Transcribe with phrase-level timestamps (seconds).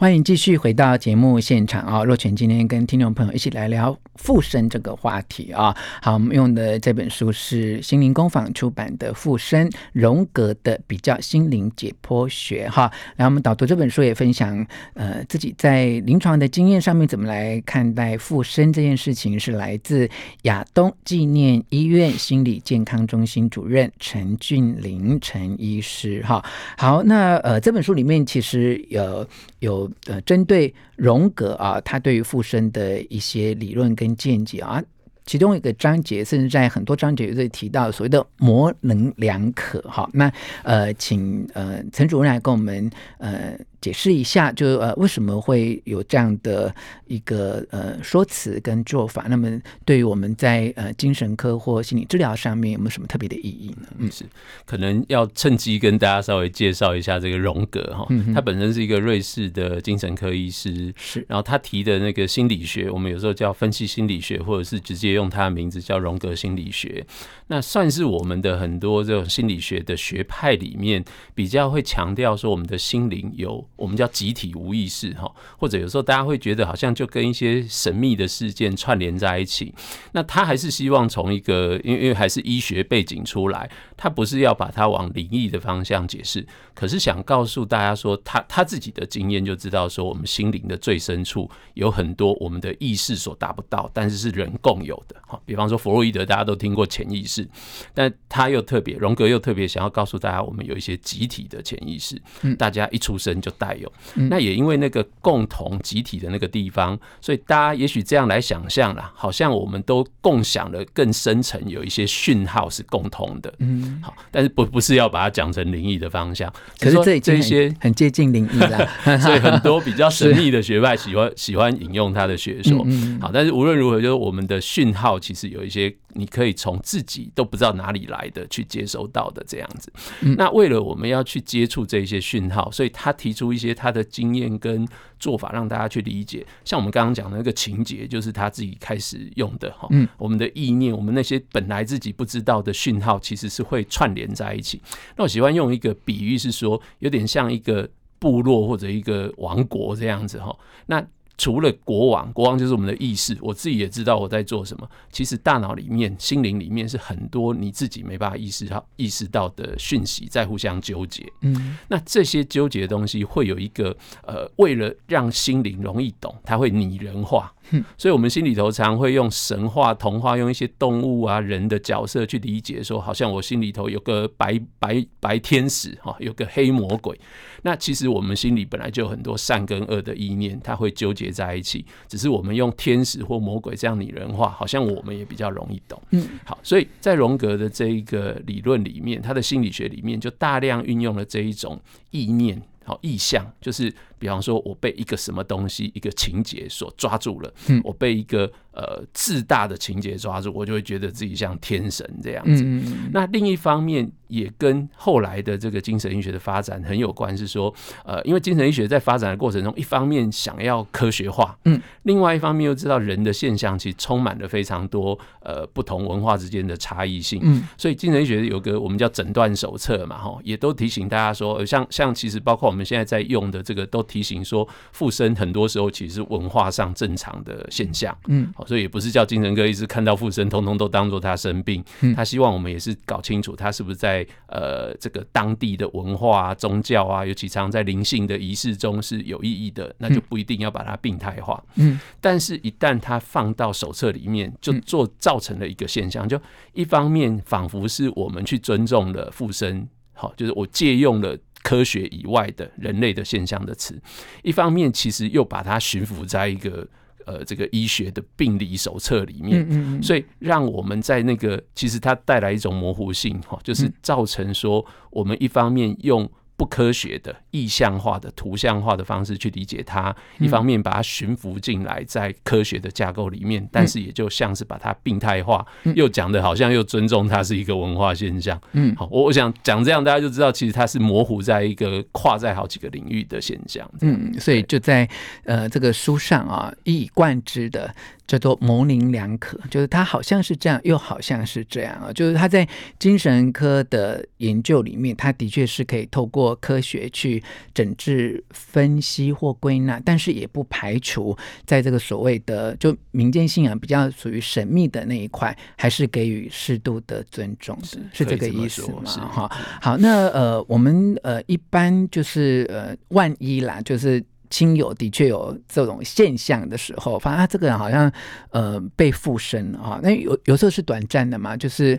[0.00, 2.02] 欢迎继续回到节目现场啊！
[2.02, 5.76] 若泉今天跟听众朋友一起来聊附身这个话题啊。
[6.00, 12.90] 好，我们用的这本书是心灵工坊出版的《附身：荣格的比较心灵解剖学》哈。
[13.14, 20.08] 然后我们导读这本书也分享呃自己在临床的经验上面怎么来看待附身这件事情，是来自
[20.44, 26.42] 亚东纪念医院心理健康中心主任陈俊林陈医师哈。
[26.78, 29.28] 好，那呃这本书里面其实有
[29.58, 29.89] 有。
[30.06, 34.82] 呃，针对荣格啊，他对于附身的一些理论跟见解啊，
[35.24, 40.08] 其中一个章节，甚至在很多章节都在提到所谓的模棱两可哈。
[40.12, 43.58] 那呃，请呃陈主任来跟我们呃。
[43.80, 46.74] 解释一下，就呃为什么会有这样的
[47.06, 49.26] 一个呃说辞跟做法？
[49.28, 53.88] 那么对于我们在呃精神科或心理治疗上面有没有什么特别的意义呢？
[53.96, 54.24] 嗯，是
[54.66, 67.06] 可能要趁机跟大家稍微介绍一下这个荣格哈，他本身是一个瑞士的精神科医师，是，然后他提的那个心理学，我们有时候叫分析心理学，或者是直接用他的名字叫荣格心理学，
[67.46, 71.02] 那算是我们的很多这种心理学的学派里面
[71.34, 73.66] 比较会强调说我们的心灵有。
[73.80, 79.74] 我们叫集体无意识哈，或者有时候大家会觉得好像就跟一些神秘的事件串联在一起。
[80.12, 95.40] 那他还是希望从一个，因为因为还是医学背景出来，他不是要把它往灵异的方向解释，可是想告诉大家说，他他自己的经验就知道说，我们心灵的最深处有很多我们的意识所达不到，但是是人共有的哈。
[95.46, 97.48] 比方说弗洛伊德，大家都听过潜意识，
[97.94, 102.20] 但他又特别，荣格又特别想要告诉大家，我们有一些集体的潜意识，
[102.58, 103.69] 大家一出生就带。
[103.74, 103.92] 有，
[104.28, 118.86] 那也因为那个共同集体的那个地方，所以大家也许这样来想象啦，好像我们都共享了更深层有一些讯号是共同的，嗯，好，但是不不是要把它讲成灵异的方向，可是这这些很接近灵异啦，
[119.18, 125.94] 所以很多比较神秘的学派喜欢喜欢引用他的学说，嗯好，但是无论如何，就是我们的讯号其实有一些。
[126.14, 129.92] 你可以从自己都不知道哪里来的去接收到的这样子。
[130.36, 134.86] 那为了我们要去接触这些讯号，所以他提出一些他的经验跟
[135.18, 136.46] 做法，让大家去理解。
[136.64, 139.86] 像我们刚刚讲的那个情节，就是他自己开始用的哈。
[139.90, 144.80] 嗯，我们的意念，我们那些本来自己不知道的讯号，其实是会串联在一起。
[145.16, 147.88] 那我喜欢用一个比喻，是说有点像一个
[148.18, 150.56] 部落或者一个王国这样子哈。
[150.86, 151.06] 那
[151.40, 153.34] 除了国王，国王就是我们的意识。
[153.40, 154.86] 我自己也知道我在做什么。
[155.10, 161.26] 其实大脑里面、心灵里面是很多你自己没办法意识到、意识到的讯息在互相纠结。
[161.40, 163.96] 嗯，那这些纠结的东西会有一个
[164.26, 167.50] 呃，为了让心灵容易懂，它会拟人化。
[167.96, 177.18] 所以，我们心里头常会用神话、童话，用一些动物啊、人的角色去理解，说好像我心里头有个白白白天使哈，有个黑魔鬼。
[177.62, 181.84] 那其实我们心里本来就有很多善跟恶的意念，它会纠结在一起。
[182.08, 186.00] 只是我们用天使或魔鬼这样拟人化，好像我们也比较容易懂。
[186.10, 192.60] 嗯，好，所以在荣格的这一个理论里面，他的心理学里面就大量运用了这一种意念。
[192.90, 202.64] 好，意象就是，比方说，我被一个什么东西、一个情节所抓住了，嗯，我被一个呃自大的情节抓住，我就会觉得自己像天神这样子。
[202.64, 207.72] 嗯，那另一方面也跟后来的这个精神医学的发展很有关，是说，
[208.04, 222.70] 呃，因为精神医学在发展的过程中，一方面想要科学化，嗯，另外一方面又知道人的现象其实充满了非常多呃不同文化之间的差异性，嗯，所以精神医学有个我们叫诊断手册嘛，哈，也都提醒大家说，像像其实包括。
[222.70, 232.14] 我们现在在用的这个都提醒说，附身很多时候其实是文化上正常的现象，嗯，好，所以也不是叫精神科医师看到附身，通通都当做他生病，嗯。
[232.14, 246.40] 他希望我们也是搞清楚他是不是在呃这个当地的文化啊、宗教啊，尤其常在灵性的仪式中是有意义的，那就不一定要把它病态化，嗯，但是一旦它放到手册里面，就做造成了一个现象，就
[246.72, 251.36] 一方面仿佛是我们去尊重了附身，好，就是我借用了。
[251.62, 254.00] 科学以外的人类的现象的词，
[254.42, 256.88] 一方面其实又把它驯服在一个
[257.26, 266.30] 呃这个医学的病理手册里面，所以让我们在那个其实它带来一种模糊性哈，就是造成说我们一方面用。
[266.60, 278.60] 不科学的、意象化的、图像化的方式去理解它，一方面把它驯服进来在科学的架构里面，但是也就像是把它病态化，又讲的好像又尊重它是一个文化现象。
[278.72, 283.90] 嗯，好，我我想讲这样，大家就知道其实它是模糊在一个跨在好几个领域的现象。
[284.02, 285.08] 嗯，所以就在
[285.44, 287.94] 呃这个书上啊，一以贯之的。
[288.26, 292.12] 叫做模棱两可，就是他好像是这样，又好像是这样啊。
[292.12, 292.64] 就是他在
[292.96, 297.42] 精神科的研究里面，他的确是可以透过过科学去
[297.72, 309.02] 整治、分析或归纳，但是也不排除在这个所谓的就民间信仰比较属于神秘的那一块，还是给予适度的尊重的，是，是这个意思吗？
[309.04, 309.50] 哈，
[309.80, 314.22] 好，那呃，我们呃一般就是呃，万一啦，就是。
[314.52, 318.12] 亲友的确有这种现象的时候，发现他这个人好像
[318.50, 320.00] 呃被附身啊。
[320.02, 321.96] 那有有时候是短暂的嘛，就是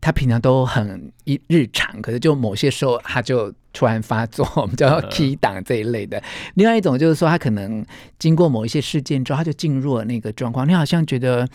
[0.00, 6.22] 他平常都很一日常，可是就某些时候他就突然发作， 我们叫 key 档这一类的。
[6.54, 7.84] 另外一种就是说，他可能
[8.18, 10.68] 经过某一些事件之后，他就进入了那个状况。
[10.68, 11.48] 你好像觉得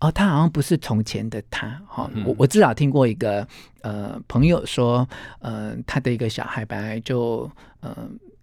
[0.00, 2.10] 哦，他好像不是从前的他哈。
[2.24, 3.46] 我我至少听过一个
[3.82, 5.08] 呃朋友说，
[5.40, 7.50] 呃，他的一个小孩本来就
[7.80, 7.96] 呃。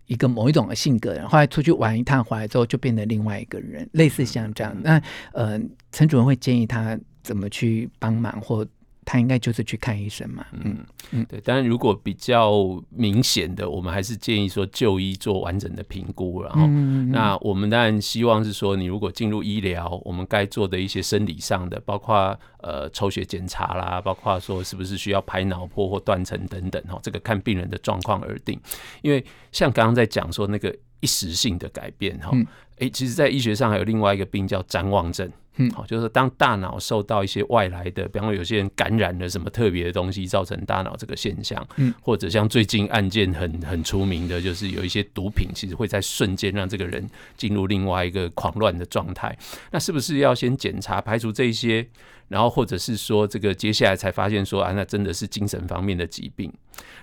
[0.08, 4.74] 一个某一种的性格然，后来出去玩一趟回来之后，就变成另外一个人，类似像这样。
[4.82, 5.02] 那
[5.34, 5.60] 呃，
[5.92, 8.66] 陈主任会建议他怎么去帮忙或？
[9.10, 11.40] 他应该就是去看医生嘛，嗯嗯，对。
[11.40, 12.52] 当然，如果比较
[12.90, 16.44] 明显的，我们还是建议说就医做完整的评估。
[16.44, 28.60] 然后，嗯、那我们当然希望是说，你如果进入医疗，我们该做的一些生理上的，包括呃抽血检查啦，包括说是不是需要拍脑波或断层等等哈，这个看病人的状况而定。
[29.02, 32.46] 因为像刚刚在讲说那个一时性的改变哈，哎、
[32.80, 35.32] 嗯，其实在医学上还有另外一个病叫谵妄症。
[35.60, 47.04] 嗯，好，就是当大脑受到一些外来的，比方说有些人感染了什么特别的东西，造成大脑这个现象，嗯，或者像最近案件很很出名的，就是有一些毒品，其实会在瞬间让这个人
[47.36, 49.36] 进入另外一个狂乱的状态。
[49.72, 51.88] 那是不是要先检查排除这些，
[52.28, 56.54] 然后或者是说这个接下来才发现说啊，那真的是精神方面的疾病？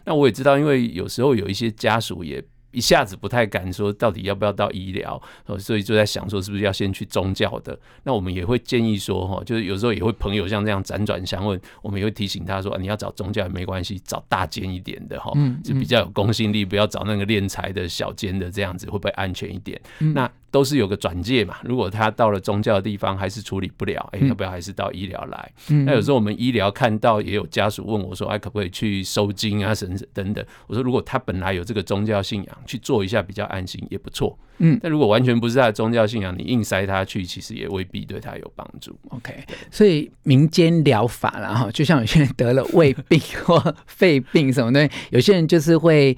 [0.05, 2.41] 那我也知道，因为有时候有一些家属也。
[2.75, 5.21] 一下子不太敢说到底要不要到医疗，
[5.59, 7.79] 所以就在想说是不是要先去宗教的。
[8.03, 15.33] 那我们也会建议说，哈，就是有时候也会朋友像这样辗转相问，我们也会提醒他说，你要找宗教也没关系，找大间一点的哈，
[15.63, 19.81] 就比较有公信力，不要找那个敛财的小间的，这样子会不会安全一点？
[19.99, 20.31] 那。
[20.55, 25.53] 都是有个转介嘛，如果他到了宗教的地方还是处理不了，哎、欸，要不要还是到医疗来？
[25.69, 30.47] 嗯、那有时候我们医疗看到也有家属问我说，哎，可不可以去收金啊，什么等等？
[30.69, 34.39] 我说如果他本来有这个宗教信仰，去做一下比较安心也不错。
[34.59, 38.97] 嗯，但如果完全不是他的宗教信仰，你硬塞他去，其实也未必对他有帮助。
[39.09, 39.35] OK，
[39.73, 46.17] 所以民间疗法啦哈，就像有些人得了胃病或肺病什么的，有些人就是会。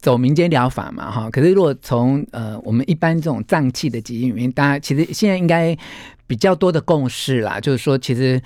[0.00, 5.76] 走民间疗法嘛，哈，可是如果从呃我们一般这种脏器的疾病里面，大家其实现在应该
[6.26, 8.40] 比较多的共识啦，就是说其实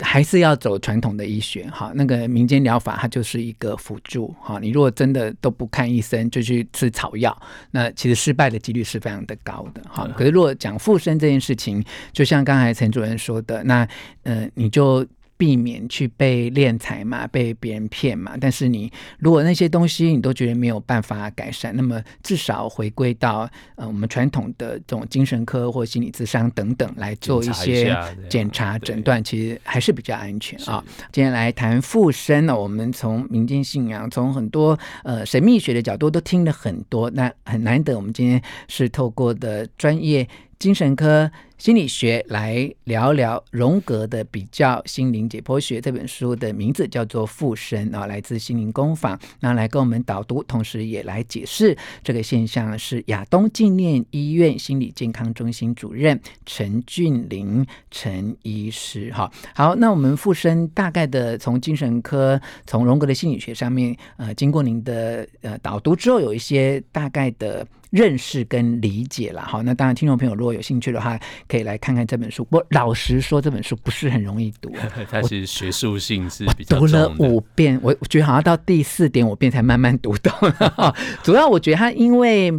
[0.00, 7.34] 还是要走传统的医学，哈，那个民间疗法它就是一个辅助，哈，你如果真的都不看医生就去吃草药，
[7.70, 10.06] 那其实失败的几率是非常的高的，哈。
[10.14, 11.82] 可是如果讲附身这件事情，
[12.12, 13.88] 就像刚才陈主任说的，那
[14.24, 15.06] 呃你就。
[15.40, 18.36] 避免去被敛财嘛，被别人骗嘛。
[18.38, 27.96] 但是你如果那些东西你都觉得没有办法改善，那么至少回归到呃我们传统的这种精神科或心理咨商等等来做一些
[28.28, 30.84] 检查诊断，其实还是比较安全啊。
[31.10, 40.28] 今天来谈附身呢，我们从民间信仰，从很多呃神秘学的角度都听了很多，那很难得我们今天是透过的专业
[40.60, 41.28] 精神科。
[41.56, 59.12] 心理学来聊聊荣格的比较心灵解剖学这本书的名字叫做《附身》啊，来自心灵工坊，那来跟我们导读，同时也来解释这个现象是亚东纪念医院心理健康中心主任陈俊霖陈医师。
[59.12, 67.66] 哈，好，那我们附身大概的从精神科，从荣格的心理学上面，呃，经过您的呃导读之后，有一些大概的。
[67.90, 71.18] 认识跟理解了，好，那当然，听众朋友如果有兴趣的话，
[71.48, 72.46] 可以来看看这本书。
[72.50, 74.72] 我老实说，这本书不是很容易读，
[75.10, 76.78] 它其实学术性是比较。
[76.78, 80.32] 读了五遍，我我觉得好像到第四点五遍才慢慢读懂。
[81.22, 82.52] 主要我觉得它因为，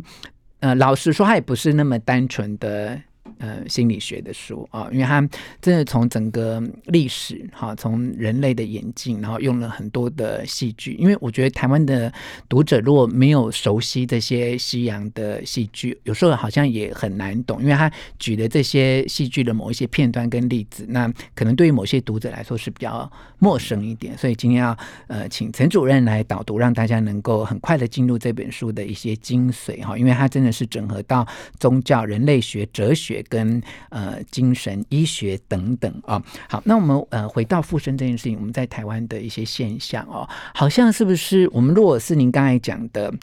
[0.60, 3.02] 呃，老实说，它也不是那么单纯的。
[3.41, 5.19] 呃，心理学的书啊，因为他
[5.60, 10.93] 真的从整个历史哈，从人类的演进，然后用了很多的戏剧。
[11.00, 12.13] 因为我觉得台湾的
[12.48, 17.60] 读者如果没有熟悉这些西洋的戏剧，有时候好像也很难懂。
[17.63, 24.15] 因为他举的这些戏剧的某一些片段跟例子，那可能对于某些读者来说是比较陌生一点。
[24.15, 29.98] 所以今天要呃，请陈主任来导读，让大家能够很快的进入这本书的一些精髓哈。
[29.98, 31.27] 因为他真的是整合到
[31.60, 33.25] 宗教、人类学、哲学。
[33.32, 43.14] 跟呃精神医学等等啊、哦，好，那我们呃回到附身这件事情，我们在台湾的一些现象哦，好像是不是我们如果是您刚才讲的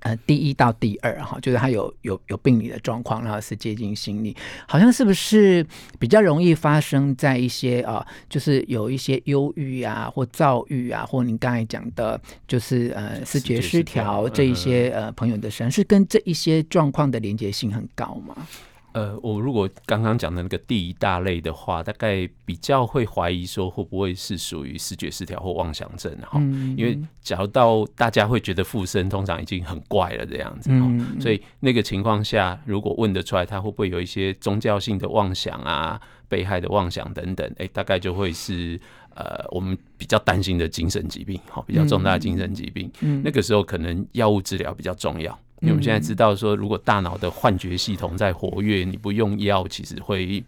[0.00, 4.36] 呃第一到第二哈，就是他有有有病理的状况，然后是接近心理，
[4.68, 5.66] 好像是不是
[5.98, 18.46] 比较容易发生在一些啊、呃，就是有一些忧郁啊或躁郁啊，或您刚才讲的，就是呃视觉失调这一些呃朋友的身上，是跟这一些状况的连接性很高吗？
[18.94, 38.80] 呃，我如果刚刚讲的那个第一大类的话，大概比较会怀疑说会不会是属于视觉失调或妄想症哈，嗯、因为假如到大家会觉得附身通常已经很怪了这样子，嗯、所以那个情况下，如果问得出来他会不会有一些宗教性的妄想啊、被害的妄想等等，哎、欸，大概就会是
[39.16, 45.36] 呃我们比较担心的精神疾病，哈，比较重大的精神疾病，嗯、那个时候可能药物治疗比较重要。
[45.64, 50.44] 因为我们现在知道说，如果大脑的幻觉系统在活跃，你不用药，其实会。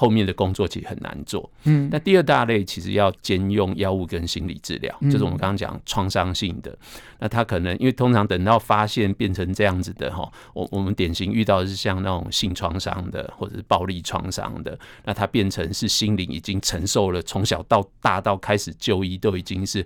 [0.00, 6.78] 后面的工作其实很难做，嗯，那第二大类其实要兼用药物跟心理治疗，就是我们刚刚讲创伤性的，
[7.18, 19.84] 那他可能因为通常等到发现变成这样子的哈，我我们典型遇到的是像那种性创伤的或者是暴力创伤的，那他变成是心灵已经承受了从小到大到开始就医都已经是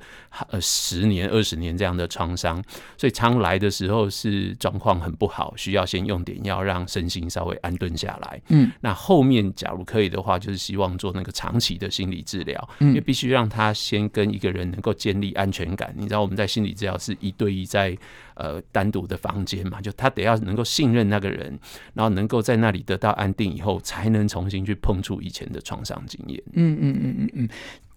[0.50, 2.62] 呃十年二十年这样的创伤，
[2.98, 10.01] 所以常来的时候是状况很不好，需要先用点药让身心稍微安顿下来，嗯，那后面假如可以。
[10.08, 15.94] 的话，就是希望做那个长期的心理治疗，因为必须让他先跟一个人能够建立安全感。
[15.96, 17.96] 你知道，我们在心理治疗是一对一在
[18.34, 21.58] 呃单独的房间嘛，就他得要能够信任那个人，
[21.94, 26.42] 然后能够在那里得到安定以后，才能重新去碰触以前的创伤经验。
[26.52, 27.48] 嗯嗯嗯嗯嗯。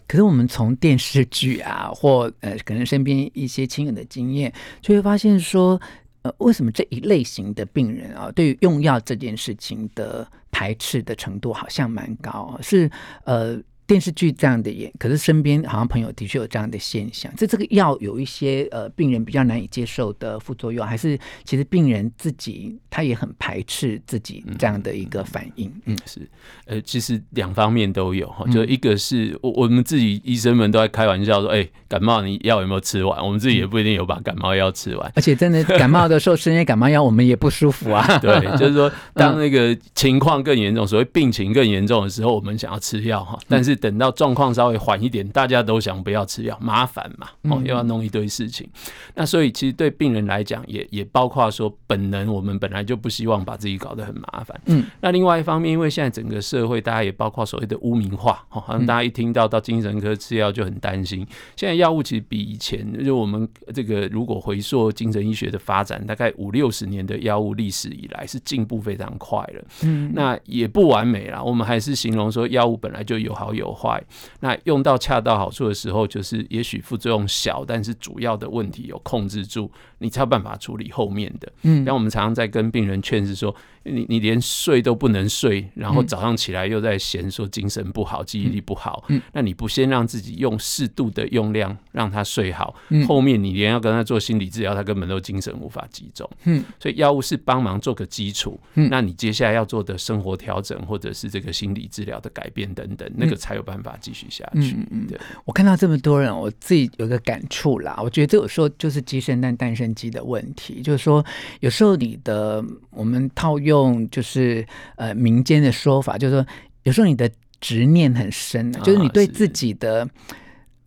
[0.08, 5.82] 可是我们从电视剧啊，或呃可能身边一些亲友的经验，就会发现说。
[6.26, 12.58] 呃，为什么这一类型的病人啊，对于用药这件事情的排斥的程度好像蛮高？
[12.64, 12.90] 是
[13.26, 13.62] 呃。
[13.88, 17.32] 电视剧这样的演，可是身边好像朋友的确有这样的现象。
[17.38, 25.68] 这这个药有一些呃病人比较难以接受的副作用，还是其实病人自己他也很排斥自己这样的一个反应？
[25.86, 26.30] 嗯，嗯，是，
[26.66, 28.44] 呃，其实两方面都有哈。
[28.52, 33.24] 就一个是我我们自己医生们都在开玩笑说，哎、欸，感冒你药有没有吃完？
[33.24, 35.12] 我们自己也不一定有把感冒药吃完。
[35.16, 38.04] 而且真的感冒的时候吃那些感冒药，我们也不舒服啊。
[38.18, 43.75] 对，就是说当那个情况更严重，所谓病情更严重的时候，我们想要吃药哈，但是。
[43.76, 48.68] 等到状况稍微缓一点，大家都想不要吃药，麻烦嘛，哦，又要弄一堆事情。
[48.74, 54.60] 嗯、那所以其实对病人来讲，也也包括说本能，我们本来就不希望把自己搞得很麻烦。
[54.66, 61.26] 嗯，那另外一方面，因为现在整个社会，大家也包括所谓的污名化，哦好像大家一听到到精神科吃药就很担心。
[61.56, 69.64] 现在药物其实比以前，就我们这个如果回溯精神医学的发展，大概五六十年的药物历史以来，是进步非常快了。
[69.84, 74.02] 嗯，那也不完美啦，我们还是形容说药物本来就有好有有坏，
[74.40, 79.72] 那用到恰到好处的时候，就是也许副作用小，但是主要的问题有控制住，
[80.06, 81.52] 你才有办法处理后面的。
[81.64, 92.76] 嗯，然后我们常常在跟病人劝是说，你你连睡都不能睡，然后早上起来又在嫌说精神不好、记忆力不好，嗯，那你不先让自己用适度的用量让他睡好，
[93.08, 96.30] 后面你连要跟他做心理治疗，他根本都精神无法集中。
[96.44, 104.76] 嗯，所以药物是帮忙做个基础，嗯，那你接下来要做的生活调整或者是这个心理治疗的改变等等，那个才有办法继续下去。
[104.78, 108.00] 嗯嗯，对，我看到这么多人，我自己有个感触啦。
[108.04, 111.26] 我觉得这有时候就是鸡生蛋，蛋生鸡的问题，就是说
[111.62, 114.64] 有时候你的我们套用就是
[114.98, 116.46] 呃民间的说法，就是说
[116.84, 117.28] 有时候你的
[117.60, 120.08] 执念很深，就是你对自己的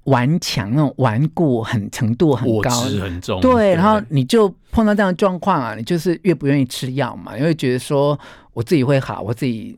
[0.05, 8.17] 顽强那种顽固很程度很高，很重，对，然后你就碰到这样的状况啊，你就是越不愿意吃药嘛，因为觉得说
[8.53, 9.77] 我自己会好，我自己。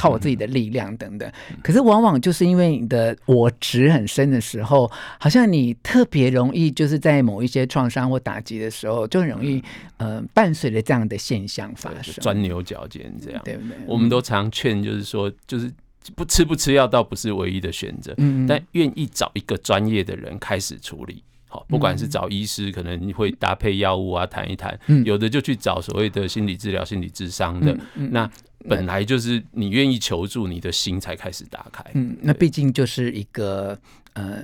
[0.00, 1.30] 靠我自己的力量等等，
[1.62, 9.62] 可是往往就是因为你的我执很深的时候，好像你特别容易就是在某一些创伤或打击的时候，就很容易
[9.98, 13.76] 呃伴随着这样的现象发生，钻牛角尖这样，对不对？
[13.86, 15.70] 我们都常劝，就是说，就是
[16.16, 28.30] 不吃不吃药倒不是唯一的选择，嗯，但愿意找一个专业的人开始处理，好，不管是找医师，可能你会搭配药物啊，谈一谈，有的就去找所谓的心理治疗、心理智商的，那。
[28.68, 31.84] 本来就是你愿意求助，你的心才开始打开。
[31.94, 33.78] 嗯，那毕竟就是一个
[34.12, 34.42] 呃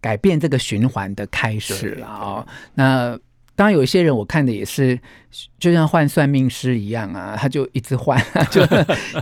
[0.00, 2.46] 改变这个循环的开始了啊。
[2.74, 3.18] 那
[3.60, 4.98] 当然有一些人，我看的也是。
[5.60, 8.60] 就像换算命师一样啊，他就一直换， 就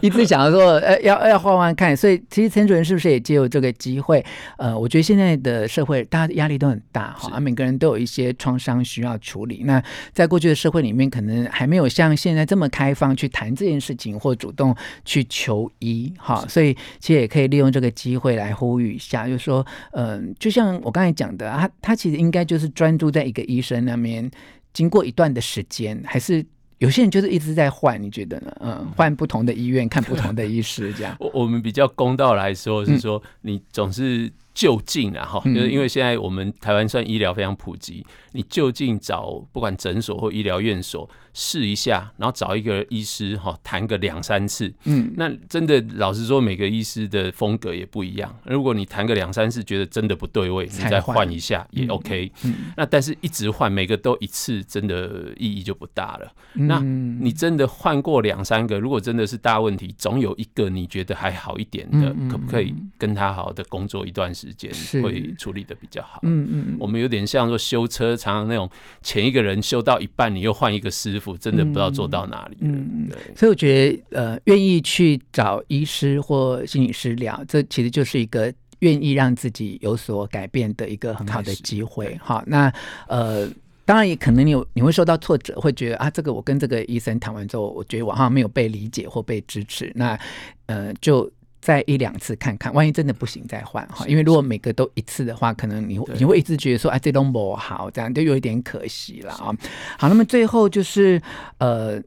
[0.00, 1.94] 一直想要说，呃，要要换换看。
[1.94, 4.24] 所以，其实陈主任是不是也借由这个机会？
[4.56, 9.64] 呃，我觉得现在的社会，大家压力都很大哈，是每个人都有一些创伤需要处理。
[9.66, 9.82] 那
[10.14, 16.42] 在过去的社会里面，可能还没有像现在这么开放去谈这件事情，或主动去求医哈。
[16.48, 24.27] 所以，其实也可以利用这个机会来呼吁一下，就是说，嗯、呃，就像我刚才讲的，他他其实应该就是专注在一个医生那边。
[24.72, 26.44] 经过一段的时间，还是
[26.78, 28.02] 有些人就是一直在换？
[28.02, 28.56] 你觉得呢？
[28.60, 31.16] 嗯，换不同的医院看不同的医师，这样。
[31.20, 34.32] 我我们比较公道来说，是说你总是。
[34.58, 48.36] 就近啊，哈，就是因为现在我们台湾算医疗非常普及，你就近找不管诊所或医疗院所试一下，然后找一个医师哈谈个两三次，嗯，那真的老实说，每个医师的风格也不一样。
[48.46, 52.32] 如果你谈个两三次觉得真的不对位，你再换一下也 OK。
[52.76, 56.32] 那但是一直换，每个都一次，真的意义就不大了。
[56.54, 64.47] 那你真的换过两三个，如果真的是大问题，总有一个你觉得还好一点的，可不可以跟他好好的工作一段时间？
[64.48, 66.20] 时间会处理的比较好。
[66.22, 68.68] 嗯嗯，我们有点像说修车，常常那种
[69.02, 72.56] 前一个人修到一半，你又换一个师傅，真的不知道做到哪里。
[72.60, 73.36] 嗯，对。
[73.36, 82.18] 所以我觉得，呃，愿意去找医师或心理师聊，这其实就是一个愿意让自己有所改变的一个很好的机会。
[82.22, 82.72] 好，那
[83.06, 83.46] 呃，
[83.84, 89.92] 当然也可能你有你会受到挫折，会觉得啊，这个我跟这个医生谈完之后，我觉得我好像没有被理解或被支持。
[89.94, 90.18] 那
[90.66, 91.30] 呃，就。
[91.68, 94.06] 再一两次看看，万一真的不行再换哈。
[94.08, 99.52] 因为如果每个都一次的话，可能你你会一直觉得说，哎，这都不好，这样就有一点可惜了啊。
[99.98, 101.20] 好，那么最后就是
[101.58, 102.02] 呃，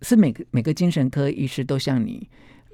[0.00, 2.26] 是每个每个精神科医师都像你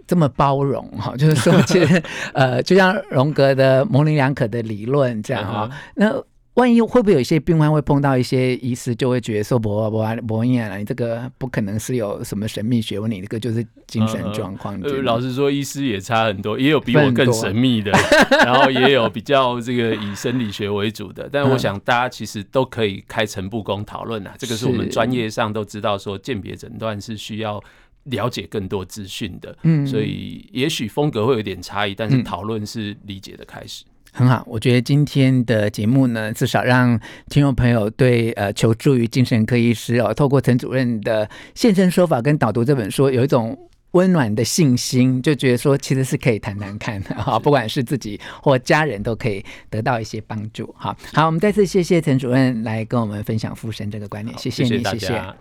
[0.07, 2.01] 这么包容哈，就是说，其实
[2.35, 6.23] 呃，就像荣格的模棱两可的理论这样哈，那。
[6.57, 14.81] 万一会不会有一些病患会碰到一些医师，就会觉得说不不不一样了，你这个不可能是有什么神秘学问，你这个就是精神状况。
[14.81, 17.93] 呃，老实说，医师也差很多，也有比我更神秘的，
[18.31, 21.29] 然后也有比较这个以生理学为主的。
[21.31, 27.63] 但我想大家其实都可以开诚布公讨论啊，这个是我们专业上都知道说鉴别诊断是需要
[28.05, 29.55] 了解更多资讯的。
[29.65, 33.85] 嗯，所以也许风格会有点差异，但是讨论是理解的开始。
[34.17, 43.55] 很好，我觉得今天的节目呢，至少让听众朋友对呃求助于精神科医师哦，透过陈主任的现身说法跟导读这本书，有一种
[43.91, 50.75] 温暖的信心，就觉得说其实是可以谈谈看 的哈，不管是自己或家人都可以得到一些帮助。
[50.79, 54.99] 好，好，我们再次谢谢陈主任来跟我们分享附身这个观念，谢谢你，谢谢。
[54.99, 55.35] 谢谢